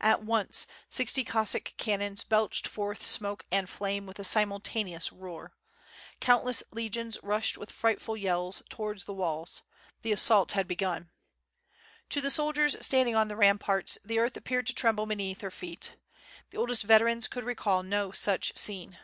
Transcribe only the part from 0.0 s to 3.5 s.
At once sixty Cossack cannons belched forth smoke